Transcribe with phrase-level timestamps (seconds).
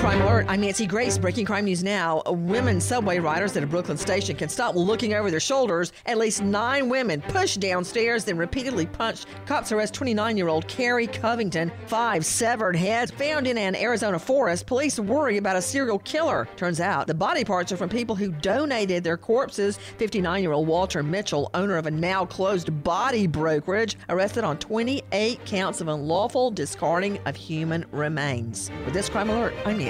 [0.00, 0.46] Crime Alert.
[0.48, 1.18] I'm Nancy Grace.
[1.18, 2.22] Breaking crime news now.
[2.26, 5.92] Women subway riders at a Brooklyn station can stop looking over their shoulders.
[6.06, 9.26] At least nine women pushed downstairs, then repeatedly punched.
[9.44, 11.70] Cops arrest 29 year old Carrie Covington.
[11.86, 14.64] Five severed heads found in an Arizona forest.
[14.64, 16.48] Police worry about a serial killer.
[16.56, 19.76] Turns out the body parts are from people who donated their corpses.
[19.98, 25.44] 59 year old Walter Mitchell, owner of a now closed body brokerage, arrested on 28
[25.44, 28.70] counts of unlawful discarding of human remains.
[28.86, 29.89] With this crime alert, I'm Nancy.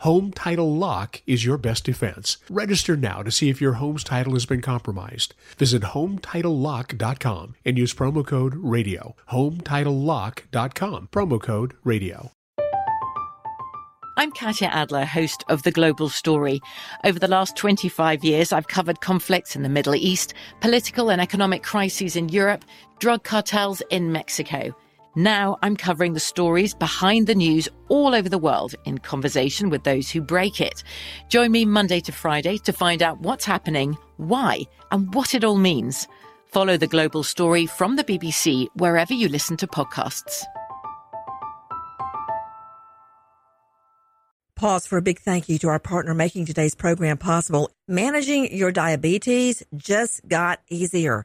[0.00, 2.38] Home Title Lock is your best defense.
[2.48, 5.34] Register now to see if your home's title has been compromised.
[5.58, 9.14] Visit HometitleLock.com and use promo code RADIO.
[9.30, 12.30] HometitleLock.com, promo code RADIO.
[14.16, 16.62] I'm Katya Adler, host of The Global Story.
[17.04, 21.62] Over the last 25 years, I've covered conflicts in the Middle East, political and economic
[21.62, 22.64] crises in Europe,
[23.00, 24.74] drug cartels in Mexico.
[25.16, 29.82] Now I'm covering the stories behind the news all over the world in conversation with
[29.82, 30.84] those who break it.
[31.28, 35.56] Join me Monday to Friday to find out what's happening, why, and what it all
[35.56, 36.06] means.
[36.46, 40.44] Follow the global story from the BBC wherever you listen to podcasts.
[44.54, 47.70] Pause for a big thank you to our partner making today's program possible.
[47.88, 51.24] Managing your diabetes just got easier.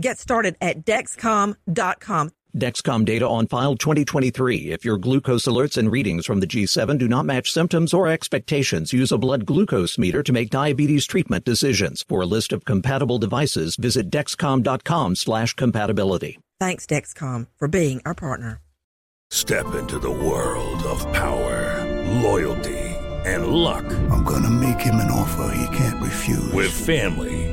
[0.00, 2.30] Get started at Dexcom.com.
[2.56, 4.70] Dexcom data on file 2023.
[4.70, 8.92] If your glucose alerts and readings from the G7 do not match symptoms or expectations,
[8.92, 12.04] use a blood glucose meter to make diabetes treatment decisions.
[12.06, 16.38] For a list of compatible devices, visit dexcom.com slash compatibility.
[16.60, 18.60] Thanks, Dexcom, for being our partner.
[19.30, 21.84] Step into the world of power,
[22.22, 22.78] loyalty,
[23.24, 23.84] and luck.
[24.10, 26.52] I'm going to make him an offer he can't refuse.
[26.52, 27.52] With family,